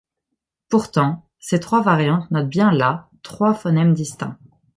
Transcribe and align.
Pourtant, 0.67 1.27
ces 1.37 1.59
trois 1.59 1.83
variantes 1.83 2.31
notent 2.31 2.49
bien 2.49 2.71
là 2.71 3.07
trois 3.21 3.53
phonèmes 3.53 3.93
distincts. 3.93 4.35